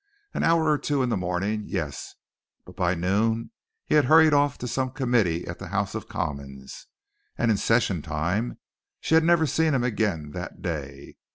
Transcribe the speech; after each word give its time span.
An 0.33 0.41
hour 0.43 0.67
or 0.67 0.79
two 0.79 1.03
in 1.03 1.09
the 1.09 1.15
morning 1.15 1.65
yes, 1.67 2.15
but 2.65 2.75
by 2.75 2.95
noon 2.95 3.51
he 3.85 3.93
had 3.93 4.05
hurried 4.05 4.33
off 4.33 4.57
to 4.57 4.67
some 4.67 4.89
Committee 4.89 5.45
at 5.47 5.59
the 5.59 5.67
House 5.67 5.93
of 5.93 6.07
Commons, 6.09 6.87
and 7.37 7.51
in 7.51 7.57
session 7.57 8.01
time 8.01 8.57
she 8.99 9.13
had 9.13 9.23
never 9.23 9.45
seen 9.45 9.75
him 9.75 9.83
again 9.83 10.31
that 10.31 10.59
day. 10.63 11.17